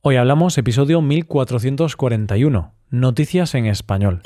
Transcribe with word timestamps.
Hoy 0.00 0.14
hablamos 0.14 0.56
episodio 0.58 1.02
1441, 1.02 2.72
Noticias 2.90 3.56
en 3.56 3.66
Español. 3.66 4.20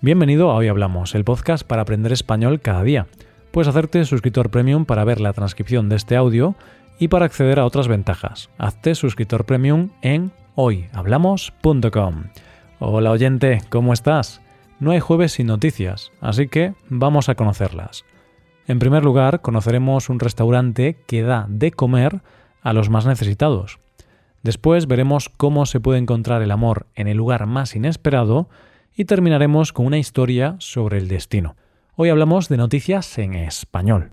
Bienvenido 0.00 0.50
a 0.50 0.54
Hoy 0.54 0.68
Hablamos, 0.68 1.14
el 1.14 1.24
podcast 1.24 1.66
para 1.66 1.82
aprender 1.82 2.10
español 2.10 2.62
cada 2.62 2.82
día. 2.82 3.06
Puedes 3.50 3.68
hacerte 3.68 4.06
suscriptor 4.06 4.48
premium 4.48 4.86
para 4.86 5.04
ver 5.04 5.20
la 5.20 5.34
transcripción 5.34 5.90
de 5.90 5.96
este 5.96 6.16
audio 6.16 6.54
y 6.98 7.08
para 7.08 7.26
acceder 7.26 7.58
a 7.58 7.66
otras 7.66 7.86
ventajas. 7.86 8.48
Hazte 8.56 8.94
suscriptor 8.94 9.44
premium 9.44 9.90
en 10.00 10.32
hoyhablamos.com. 10.54 12.24
Hola 12.78 13.10
oyente, 13.10 13.60
¿cómo 13.68 13.92
estás? 13.92 14.40
No 14.78 14.90
hay 14.90 15.00
jueves 15.00 15.32
sin 15.32 15.46
noticias, 15.46 16.12
así 16.20 16.48
que 16.48 16.74
vamos 16.90 17.30
a 17.30 17.34
conocerlas. 17.34 18.04
En 18.66 18.78
primer 18.78 19.04
lugar, 19.04 19.40
conoceremos 19.40 20.10
un 20.10 20.20
restaurante 20.20 20.98
que 21.06 21.22
da 21.22 21.46
de 21.48 21.70
comer 21.70 22.20
a 22.60 22.74
los 22.74 22.90
más 22.90 23.06
necesitados. 23.06 23.78
Después 24.42 24.86
veremos 24.86 25.30
cómo 25.30 25.64
se 25.64 25.80
puede 25.80 25.98
encontrar 25.98 26.42
el 26.42 26.50
amor 26.50 26.86
en 26.94 27.08
el 27.08 27.16
lugar 27.16 27.46
más 27.46 27.74
inesperado 27.74 28.50
y 28.94 29.06
terminaremos 29.06 29.72
con 29.72 29.86
una 29.86 29.98
historia 29.98 30.56
sobre 30.58 30.98
el 30.98 31.08
destino. 31.08 31.56
Hoy 31.94 32.10
hablamos 32.10 32.48
de 32.48 32.58
noticias 32.58 33.16
en 33.16 33.34
español. 33.34 34.10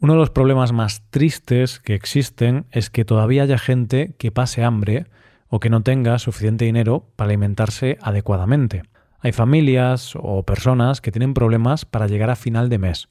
Uno 0.00 0.12
de 0.12 0.18
los 0.20 0.30
problemas 0.30 0.72
más 0.72 1.02
tristes 1.10 1.80
que 1.80 1.94
existen 1.94 2.66
es 2.70 2.90
que 2.90 3.04
todavía 3.04 3.42
haya 3.42 3.58
gente 3.58 4.14
que 4.18 4.30
pase 4.30 4.62
hambre 4.62 5.06
o 5.48 5.58
que 5.58 5.68
no 5.68 5.82
tenga 5.82 6.18
suficiente 6.18 6.64
dinero 6.64 7.10
para 7.16 7.28
alimentarse 7.30 7.98
adecuadamente. 8.00 8.82
Hay 9.22 9.32
familias 9.32 10.14
o 10.16 10.44
personas 10.44 11.00
que 11.00 11.12
tienen 11.12 11.34
problemas 11.34 11.84
para 11.84 12.06
llegar 12.06 12.30
a 12.30 12.36
final 12.36 12.70
de 12.70 12.78
mes 12.78 13.08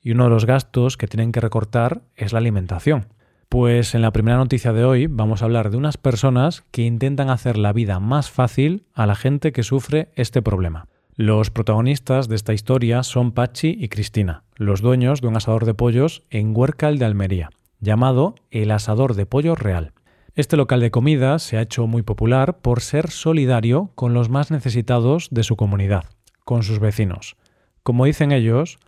y 0.00 0.10
uno 0.10 0.24
de 0.24 0.30
los 0.30 0.46
gastos 0.46 0.96
que 0.96 1.06
tienen 1.06 1.30
que 1.30 1.40
recortar 1.40 2.02
es 2.16 2.32
la 2.32 2.40
alimentación. 2.40 3.06
Pues 3.48 3.94
en 3.94 4.02
la 4.02 4.12
primera 4.12 4.36
noticia 4.36 4.72
de 4.72 4.84
hoy 4.84 5.06
vamos 5.06 5.40
a 5.40 5.44
hablar 5.44 5.70
de 5.70 5.76
unas 5.76 5.96
personas 5.96 6.64
que 6.72 6.82
intentan 6.82 7.30
hacer 7.30 7.56
la 7.56 7.72
vida 7.72 8.00
más 8.00 8.30
fácil 8.30 8.86
a 8.94 9.06
la 9.06 9.14
gente 9.14 9.52
que 9.52 9.62
sufre 9.62 10.08
este 10.16 10.42
problema. 10.42 10.88
Los 11.14 11.50
protagonistas 11.50 12.28
de 12.28 12.34
esta 12.34 12.52
historia 12.52 13.04
son 13.04 13.30
Pachi 13.30 13.76
y 13.78 13.88
Cristina, 13.88 14.42
los 14.56 14.80
dueños 14.80 15.20
de 15.20 15.28
un 15.28 15.36
asador 15.36 15.66
de 15.66 15.74
pollos 15.74 16.24
en 16.30 16.52
Huércal 16.56 16.98
de 16.98 17.04
Almería, 17.04 17.50
llamado 17.78 18.34
El 18.50 18.72
Asador 18.72 19.14
de 19.14 19.24
Pollo 19.24 19.54
Real. 19.54 19.92
Este 20.36 20.56
local 20.56 20.80
de 20.80 20.90
comida 20.90 21.38
se 21.38 21.58
ha 21.58 21.62
hecho 21.62 21.86
muy 21.86 22.02
popular 22.02 22.58
por 22.58 22.80
ser 22.80 23.12
solidario 23.12 23.92
con 23.94 24.14
los 24.14 24.30
más 24.30 24.50
necesitados 24.50 25.28
de 25.30 25.44
su 25.44 25.54
comunidad, 25.54 26.06
con 26.44 26.64
sus 26.64 26.80
vecinos. 26.80 27.36
Como 27.84 28.04
dicen 28.04 28.32
ellos, 28.32 28.80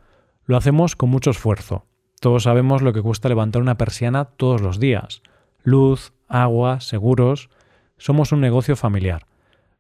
lo 0.44 0.56
hacemos 0.56 0.96
con 0.96 1.08
mucho 1.08 1.30
esfuerzo. 1.30 1.86
Todos 2.20 2.42
sabemos 2.42 2.82
lo 2.82 2.92
que 2.92 3.00
cuesta 3.00 3.28
levantar 3.28 3.62
una 3.62 3.78
persiana 3.78 4.24
todos 4.24 4.60
los 4.60 4.80
días. 4.80 5.22
Luz, 5.62 6.12
agua, 6.26 6.80
seguros. 6.80 7.48
Somos 7.96 8.32
un 8.32 8.40
negocio 8.40 8.74
familiar. 8.74 9.26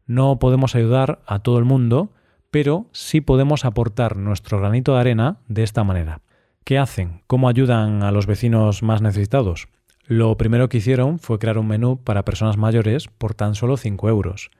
No 0.06 0.38
podemos 0.38 0.76
ayudar 0.76 1.20
a 1.26 1.40
todo 1.40 1.58
el 1.58 1.64
mundo, 1.64 2.12
pero 2.52 2.86
sí 2.92 3.20
podemos 3.20 3.64
aportar 3.64 4.16
nuestro 4.16 4.60
granito 4.60 4.94
de 4.94 5.00
arena 5.00 5.38
de 5.48 5.64
esta 5.64 5.82
manera. 5.82 6.20
¿Qué 6.62 6.78
hacen? 6.78 7.22
¿Cómo 7.26 7.48
ayudan 7.48 8.04
a 8.04 8.12
los 8.12 8.26
vecinos 8.26 8.84
más 8.84 9.02
necesitados? 9.02 9.66
Lo 10.08 10.36
primero 10.36 10.68
que 10.68 10.76
hicieron 10.76 11.18
fue 11.18 11.40
crear 11.40 11.58
un 11.58 11.66
menú 11.66 11.98
para 11.98 12.24
personas 12.24 12.56
mayores 12.56 13.08
por 13.08 13.34
tan 13.34 13.56
solo 13.56 13.76
5 13.76 14.08
euros, 14.08 14.50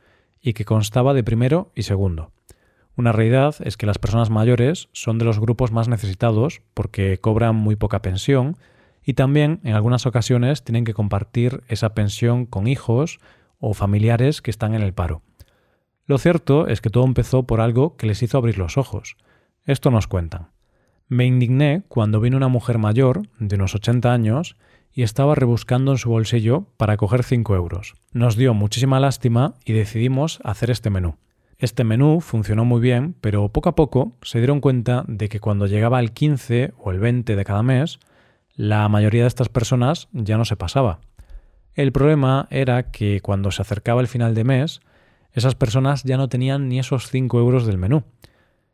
y 0.41 0.55
que 0.55 0.65
constaba 0.65 1.15
de 1.15 1.23
primero 1.23 1.71
y 1.77 1.85
segundo. 1.85 2.33
Una 2.97 3.13
realidad 3.13 3.55
es 3.61 3.77
que 3.77 3.87
las 3.87 3.99
personas 3.99 4.29
mayores 4.29 4.89
son 4.93 5.19
de 5.19 5.25
los 5.25 5.39
grupos 5.39 5.71
más 5.71 5.87
necesitados 5.87 6.63
porque 6.75 7.19
cobran 7.19 7.55
muy 7.55 7.77
poca 7.77 8.03
pensión 8.03 8.57
y 9.05 9.15
también 9.15 9.61
en 9.63 9.75
algunas 9.75 10.05
ocasiones 10.07 10.65
tienen 10.65 10.85
que 10.85 10.95
compartir 10.95 11.63
esa 11.69 11.95
pensión 11.95 12.47
con 12.47 12.67
hijos 12.67 13.21
o 13.61 13.73
familiares 13.73 14.43
que 14.43 14.51
están 14.51 14.75
en 14.75 14.83
el 14.83 14.95
paro. 14.95 15.23
Lo 16.07 16.19
cierto 16.19 16.67
es 16.67 16.81
que 16.81 16.91
todo 16.91 17.05
empezó 17.05 17.45
por 17.45 17.61
algo 17.61 17.97
que 17.97 18.07
les 18.07 18.23
hizo 18.23 18.39
abrir 18.39 18.59
los 18.59 18.79
ojos. 18.79 19.17
Esto 19.65 19.91
nos 19.93 20.09
cuentan. 20.09 20.49
Me 21.09 21.25
indigné 21.25 21.83
cuando 21.87 22.21
vino 22.21 22.37
una 22.37 22.49
mujer 22.49 22.79
mayor, 22.79 23.23
de 23.39 23.57
unos 23.57 23.75
80 23.77 24.13
años, 24.13 24.57
y 24.97 25.03
estaba 25.03 25.35
rebuscando 25.35 25.93
en 25.93 25.99
su 25.99 26.09
bolsillo 26.09 26.65
para 26.79 26.97
coger 26.97 27.23
5 27.23 27.55
euros. 27.55 27.95
Nos 28.13 28.35
dio 28.35 28.55
muchísima 28.55 28.99
lástima 28.99 29.55
y 29.67 29.75
decidimos 29.75 30.41
hacer 30.43 30.71
este 30.71 30.89
menú. 30.89 31.19
Este 31.59 31.85
menú 31.85 32.23
funcionó 32.23 32.65
muy 32.65 32.81
bien, 32.81 33.15
pero 33.21 33.51
poco 33.51 33.69
a 33.69 33.75
poco 33.75 34.17
se 34.23 34.39
dieron 34.39 34.63
cuenta 34.63 35.05
de 35.07 35.29
que 35.29 35.39
cuando 35.39 35.67
llegaba 35.67 36.01
el 36.01 36.13
15 36.13 36.73
o 36.79 36.93
el 36.93 36.99
20 36.99 37.37
de 37.37 37.45
cada 37.45 37.63
mes, 37.63 37.99
la 38.55 38.89
mayoría 38.89 39.23
de 39.23 39.29
estas 39.29 39.51
personas 39.51 40.09
ya 40.13 40.39
no 40.39 40.47
se 40.47 40.57
pasaba. 40.57 41.01
El 41.75 41.93
problema 41.93 42.49
era 42.51 42.91
que 42.91 43.21
cuando 43.21 43.51
se 43.51 43.61
acercaba 43.61 44.01
el 44.01 44.09
final 44.09 44.35
de 44.35 44.45
mes, 44.45 44.81
esas 45.33 45.55
personas 45.55 46.05
ya 46.05 46.17
no 46.17 46.31
tenían 46.31 46.71
ni 46.71 46.79
esos 46.79 47.11
5 47.11 47.39
euros 47.39 47.67
del 47.67 47.77
menú. 47.77 48.05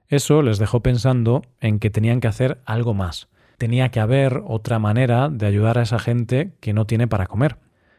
Eso 0.06 0.40
les 0.42 0.58
dejó 0.58 0.84
pensando 0.84 1.42
en 1.60 1.80
que 1.80 1.90
tenían 1.90 2.20
que 2.20 2.28
hacer 2.28 2.60
algo 2.64 2.94
más 2.94 3.28
tenía 3.62 3.90
que 3.90 4.00
haber 4.00 4.42
otra 4.44 4.80
manera 4.80 5.28
de 5.28 5.46
ayudar 5.46 5.78
a 5.78 5.82
esa 5.82 6.00
gente 6.00 6.50
que 6.58 6.72
no 6.72 6.84
tiene 6.84 7.06
para 7.06 7.28
comer. 7.28 7.58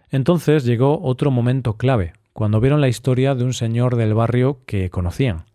Entonces 0.09 0.65
llegó 0.65 1.01
otro 1.01 1.31
momento 1.31 1.77
clave, 1.77 2.11
cuando 2.33 2.59
vieron 2.59 2.81
la 2.81 2.89
historia 2.89 3.33
de 3.33 3.45
un 3.45 3.53
señor 3.53 3.95
del 3.95 4.13
barrio 4.13 4.59
que 4.65 4.89
conocían. 4.89 5.45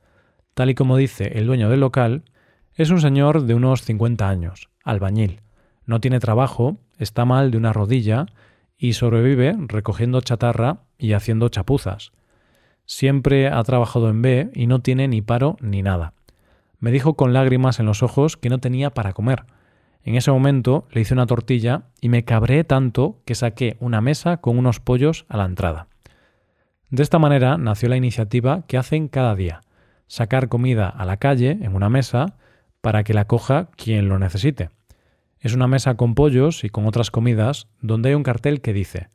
Tal 0.54 0.70
y 0.70 0.74
como 0.74 0.96
dice 0.96 1.32
el 1.34 1.46
dueño 1.46 1.68
del 1.68 1.80
local, 1.80 2.22
es 2.72 2.88
un 2.88 3.02
señor 3.02 3.42
de 3.42 3.52
unos 3.52 3.82
50 3.82 4.26
años, 4.26 4.70
albañil. 4.82 5.42
No 5.84 6.00
tiene 6.00 6.20
trabajo, 6.20 6.78
está 6.96 7.26
mal 7.26 7.50
de 7.50 7.58
una 7.58 7.74
rodilla 7.74 8.24
y 8.78 8.94
sobrevive 8.94 9.56
recogiendo 9.58 10.22
chatarra 10.22 10.84
y 10.96 11.12
haciendo 11.12 11.50
chapuzas. 11.50 12.12
Siempre 12.86 13.48
ha 13.48 13.62
trabajado 13.62 14.08
en 14.08 14.22
B 14.22 14.50
y 14.54 14.68
no 14.68 14.80
tiene 14.80 15.06
ni 15.06 15.20
paro 15.20 15.58
ni 15.60 15.82
nada. 15.82 16.14
Me 16.78 16.92
dijo 16.92 17.12
con 17.12 17.34
lágrimas 17.34 17.78
en 17.78 17.84
los 17.84 18.02
ojos 18.02 18.38
que 18.38 18.48
no 18.48 18.56
tenía 18.56 18.88
para 18.88 19.12
comer, 19.12 19.44
en 20.04 20.14
ese 20.14 20.30
momento 20.30 20.86
le 20.90 21.00
hice 21.00 21.14
una 21.14 21.26
tortilla 21.26 21.84
y 22.00 22.08
me 22.08 22.24
cabré 22.24 22.64
tanto 22.64 23.20
que 23.24 23.34
saqué 23.34 23.76
una 23.80 24.00
mesa 24.00 24.38
con 24.38 24.58
unos 24.58 24.80
pollos 24.80 25.26
a 25.28 25.36
la 25.36 25.44
entrada. 25.44 25.88
De 26.90 27.02
esta 27.02 27.18
manera 27.18 27.58
nació 27.58 27.88
la 27.88 27.96
iniciativa 27.96 28.64
que 28.66 28.78
hacen 28.78 29.08
cada 29.08 29.34
día, 29.34 29.60
sacar 30.06 30.48
comida 30.48 30.88
a 30.88 31.04
la 31.04 31.18
calle 31.18 31.58
en 31.60 31.74
una 31.74 31.90
mesa 31.90 32.38
para 32.80 33.04
que 33.04 33.12
la 33.12 33.26
coja 33.26 33.68
quien 33.76 34.08
lo 34.08 34.18
necesite. 34.18 34.70
Es 35.40 35.54
una 35.54 35.68
mesa 35.68 35.96
con 35.96 36.14
pollos 36.14 36.64
y 36.64 36.70
con 36.70 36.86
otras 36.86 37.10
comidas 37.10 37.68
donde 37.80 38.08
hay 38.08 38.14
un 38.14 38.22
cartel 38.22 38.60
que 38.60 38.72
dice 38.72 39.10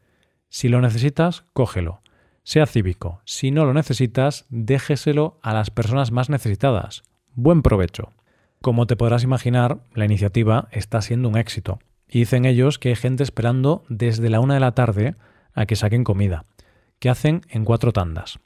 Si 0.50 0.69
lo 0.69 0.79
necesitas, 0.79 1.45
cógelo. 1.53 2.01
Sea 2.44 2.65
cívico. 2.65 3.21
Si 3.25 3.51
no 3.51 3.65
lo 3.65 3.73
necesitas, 3.73 4.45
déjeselo 4.50 5.39
a 5.41 5.53
las 5.53 5.71
personas 5.71 6.11
más 6.11 6.29
necesitadas. 6.29 7.03
Buen 7.35 7.61
provecho. 7.61 8.11
Como 8.63 8.88
te 8.88 8.96
podrás 8.96 9.25
imaginar, 9.25 9.79
la 9.94 10.06
iniciativa 10.06 10.69
está 10.72 11.01
siendo 11.01 11.28
un 11.28 11.38
éxito. 11.38 11.79
Y 12.07 12.19
dicen 12.19 12.46
ellos 12.46 12.79
que 12.79 12.88
hay 12.88 12.96
gente 12.96 13.22
esperando 13.22 13.84
desde 13.90 14.29
la 14.29 14.40
una 14.40 14.53
de 14.53 14.62
la 14.62 14.72
tarde 14.72 15.18
a 15.53 15.66
que 15.66 15.75
saquen 15.75 16.06
comida, 16.06 16.46
que 17.00 17.09
hacen 17.09 17.41
en 17.50 17.66
cuatro 17.66 17.91
tandas. 17.91 18.40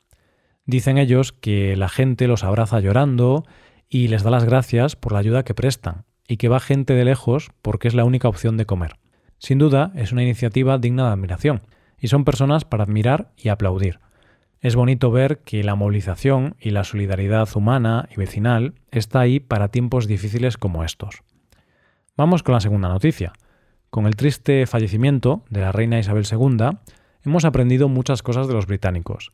Dicen 0.66 0.98
ellos 0.98 1.34
que 1.34 1.76
la 1.76 1.88
gente 1.88 2.28
los 2.28 2.44
abraza 2.44 2.80
llorando 2.80 3.46
y 3.90 4.08
les 4.08 4.24
da 4.24 4.32
las 4.32 4.44
gracias 4.44 4.96
por 4.96 5.12
la 5.12 5.20
ayuda 5.20 5.44
que 5.44 5.54
prestan, 5.54 6.06
y 6.28 6.38
que 6.38 6.50
va 6.50 6.60
gente 6.60 6.96
de 6.96 7.06
lejos 7.06 7.52
porque 7.62 7.88
es 7.88 7.94
la 7.94 8.04
única 8.04 8.28
opción 8.28 8.58
de 8.58 8.66
comer. 8.66 8.96
Sin 9.38 9.60
duda, 9.60 9.92
es 9.94 10.12
una 10.14 10.24
iniciativa 10.24 10.80
digna 10.80 11.06
de 11.06 11.12
admiración, 11.12 11.62
y 12.00 12.08
son 12.08 12.26
personas 12.26 12.66
para 12.66 12.86
admirar 12.86 13.34
y 13.38 13.50
aplaudir. 13.50 14.00
Es 14.59 14.75
bonito 14.75 15.12
ver 15.12 15.40
que 15.40 15.63
la 15.63 15.75
movilización 15.75 16.56
y 16.59 16.72
la 16.72 16.84
solidaridad 16.84 17.47
humana 17.56 18.09
y 18.12 18.16
vecinal 18.16 18.73
está 18.90 19.19
ahí 19.19 19.40
para 19.40 19.68
tiempos 19.68 20.07
difíciles 20.07 20.57
como 20.57 20.84
estos. 20.84 21.21
Vamos 22.15 22.42
con 22.42 22.54
la 22.54 22.59
segunda 22.59 22.89
noticia. 22.89 23.33
Con 23.92 24.07
el 24.07 24.15
triste 24.15 24.65
fallecimiento 24.65 25.44
de 25.51 25.62
la 25.62 25.71
reina 25.71 26.00
Isabel 26.00 26.25
II, 26.30 26.69
hemos 27.24 27.45
aprendido 27.45 27.88
muchas 27.88 28.24
cosas 28.24 28.48
de 28.48 28.56
los 28.56 28.65
británicos. 28.65 29.31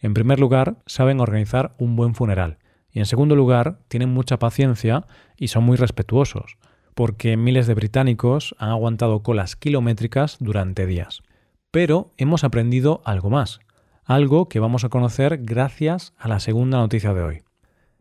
En 0.00 0.14
primer 0.14 0.40
lugar, 0.40 0.76
saben 0.86 1.20
organizar 1.20 1.74
un 1.78 1.94
buen 1.94 2.14
funeral. 2.14 2.56
Y 2.90 2.98
en 2.98 3.06
segundo 3.06 3.36
lugar, 3.36 3.78
tienen 3.88 4.08
mucha 4.08 4.38
paciencia 4.38 5.04
y 5.36 5.48
son 5.48 5.64
muy 5.64 5.76
respetuosos, 5.76 6.56
porque 6.94 7.36
miles 7.36 7.66
de 7.66 7.74
británicos 7.74 8.54
han 8.58 8.70
aguantado 8.70 9.22
colas 9.22 9.54
kilométricas 9.54 10.38
durante 10.40 10.86
días. 10.86 11.22
Pero 11.70 12.10
hemos 12.16 12.42
aprendido 12.42 13.02
algo 13.04 13.28
más 13.28 13.60
algo 14.04 14.48
que 14.48 14.60
vamos 14.60 14.84
a 14.84 14.88
conocer 14.88 15.38
gracias 15.42 16.12
a 16.18 16.28
la 16.28 16.40
segunda 16.40 16.78
noticia 16.78 17.14
de 17.14 17.22
hoy. 17.22 17.42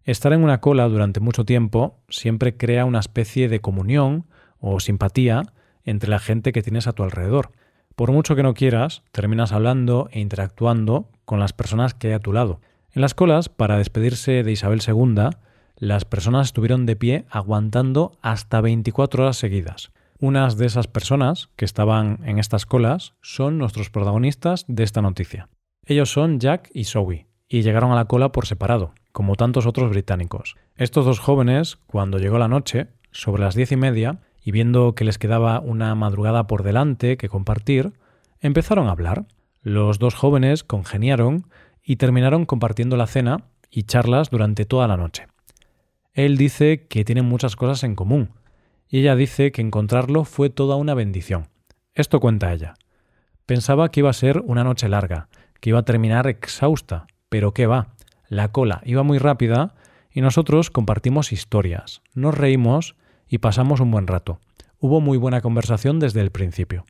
Estar 0.03 0.33
en 0.33 0.43
una 0.43 0.59
cola 0.59 0.87
durante 0.87 1.19
mucho 1.19 1.45
tiempo 1.45 1.99
siempre 2.09 2.57
crea 2.57 2.85
una 2.85 2.99
especie 2.99 3.49
de 3.49 3.61
comunión 3.61 4.25
o 4.59 4.79
simpatía 4.79 5.43
entre 5.83 6.09
la 6.09 6.19
gente 6.19 6.51
que 6.51 6.63
tienes 6.63 6.87
a 6.87 6.93
tu 6.93 7.03
alrededor. 7.03 7.51
Por 7.95 8.11
mucho 8.11 8.35
que 8.35 8.43
no 8.43 8.53
quieras, 8.53 9.03
terminas 9.11 9.51
hablando 9.51 10.09
e 10.11 10.19
interactuando 10.19 11.09
con 11.25 11.39
las 11.39 11.53
personas 11.53 11.93
que 11.93 12.07
hay 12.07 12.13
a 12.13 12.19
tu 12.19 12.33
lado. 12.33 12.61
En 12.93 13.01
las 13.01 13.13
colas, 13.13 13.49
para 13.49 13.77
despedirse 13.77 14.43
de 14.43 14.51
Isabel 14.51 14.81
II, 14.85 15.29
las 15.77 16.05
personas 16.05 16.47
estuvieron 16.47 16.85
de 16.85 16.95
pie 16.95 17.25
aguantando 17.29 18.17
hasta 18.21 18.59
24 18.59 19.23
horas 19.23 19.37
seguidas. 19.37 19.91
Unas 20.19 20.57
de 20.57 20.67
esas 20.67 20.87
personas 20.87 21.49
que 21.55 21.65
estaban 21.65 22.19
en 22.25 22.37
estas 22.37 22.65
colas 22.65 23.13
son 23.21 23.57
nuestros 23.57 23.89
protagonistas 23.89 24.65
de 24.67 24.83
esta 24.83 25.01
noticia. 25.01 25.49
Ellos 25.85 26.11
son 26.11 26.39
Jack 26.39 26.69
y 26.73 26.83
Zoe, 26.83 27.27
y 27.47 27.63
llegaron 27.63 27.91
a 27.91 27.95
la 27.95 28.05
cola 28.05 28.31
por 28.31 28.45
separado, 28.45 28.93
como 29.11 29.35
tantos 29.35 29.65
otros 29.65 29.89
británicos. 29.89 30.55
Estos 30.75 31.05
dos 31.05 31.19
jóvenes, 31.19 31.77
cuando 31.87 32.19
llegó 32.19 32.37
la 32.37 32.47
noche, 32.47 32.87
sobre 33.11 33.41
las 33.41 33.55
diez 33.55 33.71
y 33.71 33.77
media, 33.77 34.19
y 34.43 34.51
viendo 34.51 34.93
que 34.93 35.05
les 35.05 35.17
quedaba 35.17 35.59
una 35.59 35.93
madrugada 35.95 36.45
por 36.47 36.63
delante 36.63 37.17
que 37.17 37.29
compartir, 37.29 37.93
empezaron 38.39 38.87
a 38.87 38.91
hablar. 38.91 39.25
Los 39.61 39.99
dos 39.99 40.15
jóvenes 40.15 40.63
congeniaron 40.63 41.47
y 41.83 41.95
terminaron 41.95 42.45
compartiendo 42.45 42.95
la 42.95 43.07
cena 43.07 43.45
y 43.69 43.83
charlas 43.83 44.29
durante 44.29 44.65
toda 44.65 44.87
la 44.87 44.97
noche. 44.97 45.27
Él 46.13 46.37
dice 46.37 46.87
que 46.87 47.05
tienen 47.05 47.25
muchas 47.25 47.55
cosas 47.55 47.83
en 47.83 47.95
común, 47.95 48.31
y 48.87 48.99
ella 48.99 49.15
dice 49.15 49.51
que 49.51 49.61
encontrarlo 49.61 50.25
fue 50.25 50.49
toda 50.49 50.75
una 50.75 50.93
bendición. 50.93 51.47
Esto 51.93 52.19
cuenta 52.19 52.53
ella. 52.53 52.75
Pensaba 53.45 53.89
que 53.89 54.01
iba 54.01 54.09
a 54.09 54.13
ser 54.13 54.41
una 54.45 54.63
noche 54.63 54.89
larga, 54.89 55.29
que 55.61 55.69
iba 55.69 55.79
a 55.79 55.85
terminar 55.85 56.27
exhausta, 56.27 57.07
pero 57.29 57.53
qué 57.53 57.67
va. 57.67 57.93
La 58.27 58.49
cola 58.49 58.81
iba 58.83 59.03
muy 59.03 59.17
rápida 59.17 59.73
y 60.11 60.19
nosotros 60.19 60.69
compartimos 60.69 61.31
historias, 61.31 62.01
nos 62.13 62.37
reímos 62.37 62.95
y 63.29 63.37
pasamos 63.37 63.79
un 63.79 63.91
buen 63.91 64.07
rato. 64.07 64.41
Hubo 64.79 64.99
muy 64.99 65.17
buena 65.17 65.39
conversación 65.39 65.99
desde 65.99 66.19
el 66.19 66.31
principio. 66.31 66.85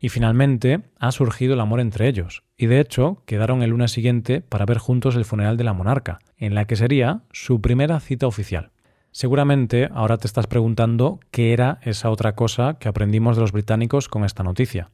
Y 0.00 0.08
finalmente 0.08 0.80
ha 0.98 1.12
surgido 1.12 1.54
el 1.54 1.60
amor 1.60 1.80
entre 1.80 2.08
ellos, 2.08 2.42
y 2.56 2.66
de 2.66 2.80
hecho 2.80 3.22
quedaron 3.26 3.62
el 3.62 3.70
lunes 3.70 3.92
siguiente 3.92 4.40
para 4.40 4.64
ver 4.64 4.78
juntos 4.78 5.14
el 5.16 5.24
funeral 5.24 5.56
de 5.56 5.64
la 5.64 5.74
monarca, 5.74 6.18
en 6.38 6.54
la 6.54 6.64
que 6.64 6.76
sería 6.76 7.22
su 7.32 7.60
primera 7.60 8.00
cita 8.00 8.26
oficial. 8.26 8.70
Seguramente 9.12 9.90
ahora 9.92 10.16
te 10.16 10.26
estás 10.26 10.46
preguntando 10.46 11.20
qué 11.30 11.52
era 11.52 11.78
esa 11.82 12.10
otra 12.10 12.34
cosa 12.34 12.78
que 12.80 12.88
aprendimos 12.88 13.36
de 13.36 13.42
los 13.42 13.52
británicos 13.52 14.08
con 14.08 14.24
esta 14.24 14.42
noticia. 14.42 14.90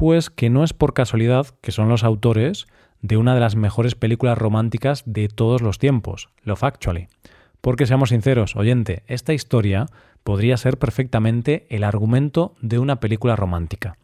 Pues 0.00 0.30
que 0.30 0.48
no 0.48 0.64
es 0.64 0.72
por 0.72 0.94
casualidad 0.94 1.48
que 1.60 1.72
son 1.72 1.90
los 1.90 2.04
autores 2.04 2.66
de 3.02 3.18
una 3.18 3.34
de 3.34 3.40
las 3.40 3.54
mejores 3.54 3.94
películas 3.94 4.38
románticas 4.38 5.02
de 5.04 5.28
todos 5.28 5.60
los 5.60 5.78
tiempos, 5.78 6.30
Love 6.42 6.64
Actually. 6.64 7.08
Porque 7.60 7.84
seamos 7.84 8.08
sinceros, 8.08 8.56
oyente, 8.56 9.02
esta 9.08 9.34
historia 9.34 9.88
podría 10.24 10.56
ser 10.56 10.78
perfectamente 10.78 11.66
el 11.68 11.84
argumento 11.84 12.54
de 12.62 12.78
una 12.78 12.98
película 12.98 13.36
romántica. 13.36 13.98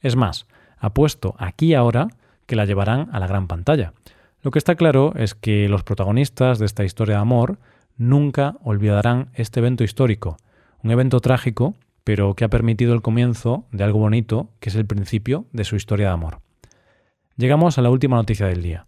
Es 0.00 0.14
más, 0.14 0.46
apuesto 0.78 1.34
aquí 1.36 1.70
y 1.70 1.74
ahora 1.74 2.06
que 2.46 2.54
la 2.54 2.64
llevarán 2.64 3.08
a 3.10 3.18
la 3.18 3.26
gran 3.26 3.48
pantalla. 3.48 3.92
Lo 4.42 4.52
que 4.52 4.60
está 4.60 4.76
claro 4.76 5.14
es 5.16 5.34
que 5.34 5.68
los 5.68 5.82
protagonistas 5.82 6.60
de 6.60 6.66
esta 6.66 6.84
historia 6.84 7.16
de 7.16 7.22
amor 7.22 7.58
nunca 7.96 8.54
olvidarán 8.62 9.30
este 9.34 9.58
evento 9.58 9.82
histórico, 9.82 10.36
un 10.84 10.92
evento 10.92 11.18
trágico, 11.18 11.74
pero 12.04 12.34
que 12.34 12.44
ha 12.44 12.48
permitido 12.48 12.94
el 12.94 13.02
comienzo 13.02 13.66
de 13.72 13.84
algo 13.84 13.98
bonito, 13.98 14.50
que 14.60 14.70
es 14.70 14.74
el 14.74 14.86
principio 14.86 15.46
de 15.52 15.64
su 15.64 15.76
historia 15.76 16.08
de 16.08 16.12
amor. 16.12 16.40
Llegamos 17.36 17.78
a 17.78 17.82
la 17.82 17.90
última 17.90 18.16
noticia 18.16 18.46
del 18.46 18.62
día. 18.62 18.84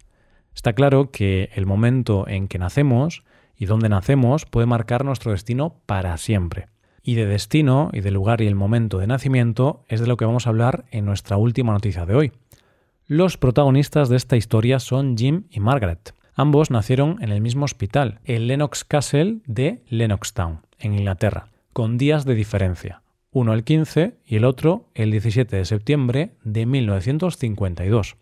Está 0.55 0.73
claro 0.73 1.11
que 1.11 1.49
el 1.55 1.65
momento 1.65 2.27
en 2.27 2.47
que 2.47 2.59
nacemos 2.59 3.23
y 3.57 3.65
dónde 3.65 3.89
nacemos 3.89 4.45
puede 4.45 4.67
marcar 4.67 5.05
nuestro 5.05 5.31
destino 5.31 5.81
para 5.85 6.17
siempre. 6.17 6.67
Y 7.01 7.15
de 7.15 7.25
destino 7.25 7.89
y 7.91 8.01
de 8.01 8.11
lugar 8.11 8.41
y 8.41 8.47
el 8.47 8.55
momento 8.55 8.97
de 8.97 9.07
nacimiento 9.07 9.83
es 9.87 9.99
de 9.99 10.07
lo 10.07 10.17
que 10.17 10.25
vamos 10.25 10.47
a 10.47 10.49
hablar 10.49 10.85
en 10.91 11.05
nuestra 11.05 11.37
última 11.37 11.73
noticia 11.73 12.05
de 12.05 12.15
hoy. 12.15 12.31
Los 13.05 13.37
protagonistas 13.37 14.07
de 14.07 14.15
esta 14.15 14.37
historia 14.37 14.79
son 14.79 15.17
Jim 15.17 15.43
y 15.49 15.59
Margaret. 15.59 16.13
Ambos 16.35 16.71
nacieron 16.71 17.21
en 17.21 17.31
el 17.31 17.41
mismo 17.41 17.65
hospital, 17.65 18.19
el 18.23 18.47
Lennox 18.47 18.85
Castle 18.85 19.39
de 19.45 19.83
Lennoxtown, 19.89 20.61
en 20.79 20.93
Inglaterra, 20.93 21.49
con 21.73 21.97
días 21.97 22.25
de 22.25 22.33
diferencia. 22.33 23.02
Uno 23.35 23.53
el 23.53 23.63
15 23.63 24.15
y 24.27 24.35
el 24.35 24.45
otro 24.45 24.85
el 24.93 25.09
17 25.09 25.55
de 25.55 25.65
septiembre 25.65 26.35
de 26.43 26.67
1952. 26.67 28.15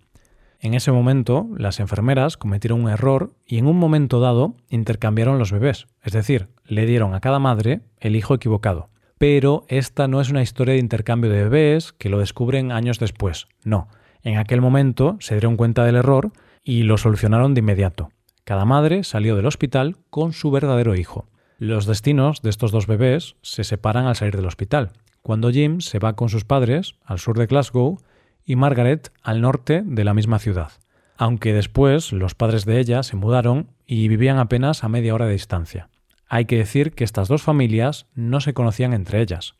En 0.61 0.73
ese 0.73 0.93
momento, 0.93 1.49
las 1.57 1.81
enfermeras 1.81 2.37
cometieron 2.37 2.83
un 2.83 2.89
error 2.89 3.33
y 3.45 3.57
en 3.57 3.67
un 3.67 3.77
momento 3.77 4.21
dado 4.21 4.55
intercambiaron 4.69 5.37
los 5.37 5.51
bebés, 5.51 5.87
es 6.01 6.13
decir, 6.13 6.47
le 6.65 6.85
dieron 6.85 7.13
a 7.13 7.19
cada 7.19 7.39
madre 7.39 7.81
el 7.99 8.15
hijo 8.15 8.35
equivocado. 8.35 8.89
Pero 9.17 9.65
esta 9.67 10.07
no 10.07 10.21
es 10.21 10.29
una 10.29 10.43
historia 10.43 10.75
de 10.75 10.79
intercambio 10.79 11.29
de 11.29 11.43
bebés 11.43 11.91
que 11.91 12.07
lo 12.07 12.19
descubren 12.19 12.71
años 12.71 12.97
después, 12.97 13.47
no. 13.65 13.89
En 14.23 14.37
aquel 14.37 14.61
momento 14.61 15.17
se 15.19 15.35
dieron 15.35 15.57
cuenta 15.57 15.83
del 15.83 15.97
error 15.97 16.31
y 16.63 16.83
lo 16.83 16.97
solucionaron 16.97 17.53
de 17.53 17.59
inmediato. 17.59 18.11
Cada 18.45 18.63
madre 18.63 19.03
salió 19.03 19.35
del 19.35 19.45
hospital 19.45 19.97
con 20.09 20.31
su 20.31 20.51
verdadero 20.51 20.95
hijo. 20.95 21.27
Los 21.57 21.85
destinos 21.85 22.41
de 22.41 22.49
estos 22.49 22.71
dos 22.71 22.87
bebés 22.87 23.35
se 23.43 23.63
separan 23.63 24.07
al 24.07 24.15
salir 24.15 24.35
del 24.35 24.47
hospital. 24.47 24.93
Cuando 25.21 25.51
Jim 25.51 25.81
se 25.81 25.99
va 25.99 26.15
con 26.15 26.29
sus 26.29 26.45
padres 26.45 26.95
al 27.05 27.19
sur 27.19 27.37
de 27.37 27.45
Glasgow, 27.45 27.99
y 28.45 28.55
Margaret 28.55 29.11
al 29.21 29.41
norte 29.41 29.83
de 29.85 30.03
la 30.03 30.13
misma 30.13 30.39
ciudad, 30.39 30.71
aunque 31.17 31.53
después 31.53 32.11
los 32.11 32.35
padres 32.35 32.65
de 32.65 32.79
ella 32.79 33.03
se 33.03 33.15
mudaron 33.15 33.69
y 33.85 34.07
vivían 34.07 34.39
apenas 34.39 34.83
a 34.83 34.89
media 34.89 35.13
hora 35.13 35.27
de 35.27 35.33
distancia. 35.33 35.89
Hay 36.27 36.45
que 36.45 36.57
decir 36.57 36.93
que 36.93 37.03
estas 37.03 37.27
dos 37.27 37.43
familias 37.43 38.07
no 38.15 38.41
se 38.41 38.53
conocían 38.53 38.93
entre 38.93 39.21
ellas. 39.21 39.55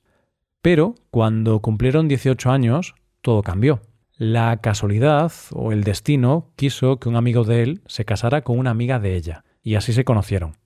Pero 0.62 0.96
cuando 1.10 1.60
cumplieron 1.60 2.08
18 2.08 2.52
años, 2.52 2.96
todo 3.22 3.44
cambió. 3.44 3.82
La 4.18 4.58
casualidad 4.58 5.32
o 5.52 5.72
el 5.72 5.84
destino 5.84 6.52
quiso 6.56 7.00
que 7.00 7.10
un 7.10 7.16
amigo 7.16 7.44
de 7.44 7.64
él 7.64 7.82
se 7.88 8.06
casara 8.06 8.44
con 8.44 8.60
una 8.60 8.70
amiga 8.70 9.00
de 9.00 9.16
ella, 9.16 9.44
y 9.64 9.76
así 9.76 9.94
se 9.94 10.06
conocieron. 10.06 10.58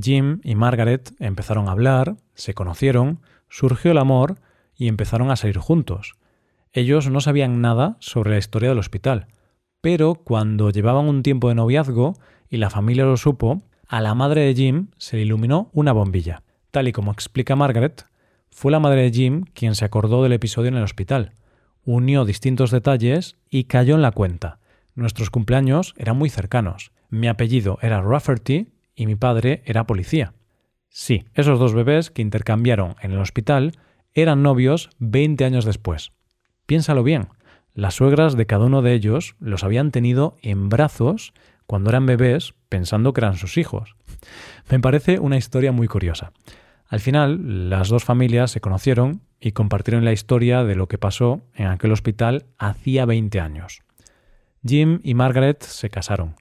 Jim 0.00 0.40
y 0.42 0.54
Margaret 0.54 1.14
empezaron 1.20 1.68
a 1.68 1.72
hablar, 1.72 2.16
se 2.34 2.54
conocieron, 2.54 3.20
surgió 3.54 3.92
el 3.92 3.98
amor 3.98 4.40
y 4.74 4.88
empezaron 4.88 5.30
a 5.30 5.36
salir 5.36 5.58
juntos. 5.58 6.16
Ellos 6.72 7.08
no 7.08 7.20
sabían 7.20 7.60
nada 7.60 7.96
sobre 8.00 8.30
la 8.30 8.38
historia 8.38 8.70
del 8.70 8.80
hospital, 8.80 9.28
pero 9.80 10.16
cuando 10.16 10.70
llevaban 10.70 11.06
un 11.06 11.22
tiempo 11.22 11.48
de 11.48 11.54
noviazgo 11.54 12.14
y 12.50 12.56
la 12.56 12.68
familia 12.68 13.04
lo 13.04 13.16
supo, 13.16 13.62
a 13.86 14.00
la 14.00 14.16
madre 14.16 14.40
de 14.40 14.54
Jim 14.56 14.88
se 14.98 15.16
le 15.16 15.22
iluminó 15.22 15.70
una 15.72 15.92
bombilla. 15.92 16.42
Tal 16.72 16.88
y 16.88 16.92
como 16.92 17.12
explica 17.12 17.54
Margaret, 17.54 18.06
fue 18.50 18.72
la 18.72 18.80
madre 18.80 19.02
de 19.02 19.12
Jim 19.12 19.44
quien 19.54 19.76
se 19.76 19.84
acordó 19.84 20.24
del 20.24 20.32
episodio 20.32 20.70
en 20.70 20.76
el 20.76 20.82
hospital, 20.82 21.34
unió 21.84 22.24
distintos 22.24 22.72
detalles 22.72 23.36
y 23.50 23.64
cayó 23.64 23.94
en 23.94 24.02
la 24.02 24.10
cuenta. 24.10 24.58
Nuestros 24.96 25.30
cumpleaños 25.30 25.94
eran 25.96 26.16
muy 26.16 26.28
cercanos. 26.28 26.90
Mi 27.08 27.28
apellido 27.28 27.78
era 27.82 28.02
Rafferty 28.02 28.72
y 28.96 29.06
mi 29.06 29.14
padre 29.14 29.62
era 29.64 29.86
policía. 29.86 30.34
Sí, 30.96 31.24
esos 31.34 31.58
dos 31.58 31.74
bebés 31.74 32.12
que 32.12 32.22
intercambiaron 32.22 32.94
en 33.02 33.10
el 33.10 33.18
hospital 33.18 33.72
eran 34.12 34.44
novios 34.44 34.90
20 35.00 35.44
años 35.44 35.64
después. 35.64 36.12
Piénsalo 36.66 37.02
bien, 37.02 37.30
las 37.74 37.94
suegras 37.94 38.36
de 38.36 38.46
cada 38.46 38.66
uno 38.66 38.80
de 38.80 38.92
ellos 38.92 39.34
los 39.40 39.64
habían 39.64 39.90
tenido 39.90 40.36
en 40.40 40.68
brazos 40.68 41.34
cuando 41.66 41.90
eran 41.90 42.06
bebés 42.06 42.54
pensando 42.68 43.12
que 43.12 43.22
eran 43.22 43.34
sus 43.34 43.58
hijos. 43.58 43.96
Me 44.70 44.78
parece 44.78 45.18
una 45.18 45.36
historia 45.36 45.72
muy 45.72 45.88
curiosa. 45.88 46.30
Al 46.86 47.00
final, 47.00 47.68
las 47.68 47.88
dos 47.88 48.04
familias 48.04 48.52
se 48.52 48.60
conocieron 48.60 49.22
y 49.40 49.50
compartieron 49.50 50.04
la 50.04 50.12
historia 50.12 50.62
de 50.62 50.76
lo 50.76 50.86
que 50.86 50.96
pasó 50.96 51.42
en 51.56 51.66
aquel 51.66 51.90
hospital 51.90 52.46
hacía 52.56 53.04
20 53.04 53.40
años. 53.40 53.82
Jim 54.64 55.00
y 55.02 55.14
Margaret 55.14 55.60
se 55.60 55.90
casaron. 55.90 56.36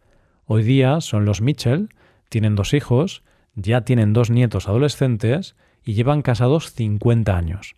Hoy 0.46 0.62
día 0.62 1.01
son 1.01 1.25
los 1.25 1.42
Mitchell, 1.42 1.89
tienen 2.30 2.54
dos 2.54 2.75
hijos, 2.75 3.24
ya 3.55 3.81
tienen 3.81 4.13
dos 4.13 4.29
nietos 4.29 4.67
adolescentes 4.67 5.55
y 5.83 5.93
llevan 5.93 6.22
casados 6.22 6.72
50 6.74 7.36
años. 7.36 7.75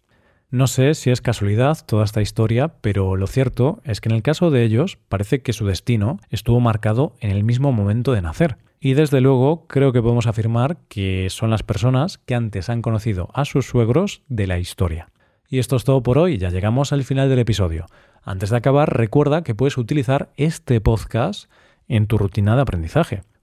No 0.52 0.68
sé 0.68 0.94
si 0.94 1.10
es 1.10 1.22
casualidad 1.22 1.80
toda 1.86 2.06
esta 2.06 2.22
historia, 2.22 2.76
pero 2.82 3.16
lo 3.16 3.28
cierto 3.28 3.82
es 3.84 4.00
que 4.00 4.10
en 4.10 4.16
el 4.16 4.22
caso 4.22 4.52
de 4.52 4.64
ellos 4.64 4.98
parece 5.10 5.42
que 5.42 5.54
su 5.54 5.66
destino 5.66 6.20
estuvo 6.30 6.60
marcado 6.60 7.16
en 7.20 7.32
el 7.32 7.44
mismo 7.44 7.72
momento 7.72 8.14
de 8.14 8.22
nacer. 8.22 8.58
Y 8.80 8.94
desde 8.94 9.22
luego 9.22 9.68
creo 9.68 9.92
que 9.92 10.02
podemos 10.02 10.28
afirmar 10.28 10.78
que 10.88 11.30
son 11.30 11.50
las 11.50 11.64
personas 11.64 12.20
que 12.20 12.36
antes 12.36 12.70
han 12.70 12.82
conocido 12.82 13.30
a 13.34 13.44
sus 13.44 13.66
suegros 13.66 14.22
de 14.28 14.48
la 14.48 14.60
historia. 14.60 15.10
Y 15.50 15.60
esto 15.60 15.76
es 15.76 15.84
todo 15.84 16.04
por 16.04 16.18
hoy, 16.18 16.38
ya 16.38 16.50
llegamos 16.50 16.94
al 16.94 17.04
final 17.04 17.28
del 17.28 17.40
episodio. 17.40 17.88
Antes 18.24 18.50
de 18.50 18.58
acabar, 18.58 18.96
recuerda 18.96 19.44
que 19.44 19.56
puedes 19.56 19.78
utilizar 19.78 20.32
este 20.38 20.82
podcast 20.82 21.50
en 21.88 22.08
tu 22.08 22.18
rutina 22.18 22.56
de 22.56 22.62
aprendizaje, 22.62 23.24